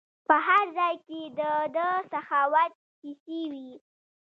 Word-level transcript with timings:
په 0.27 0.35
هر 0.47 0.63
ځای 0.77 0.95
کې 1.07 1.21
د 1.39 1.41
ده 1.75 1.87
سخاوت 2.11 2.71
کیسې 2.99 3.41
وي. 3.51 3.71